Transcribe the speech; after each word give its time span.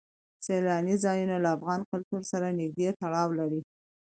سیلاني 0.45 0.95
ځایونه 1.03 1.35
له 1.43 1.49
افغان 1.57 1.81
کلتور 1.91 2.21
سره 2.31 2.55
نږدې 2.59 2.89
تړاو 2.99 3.29
لري. 3.39 3.61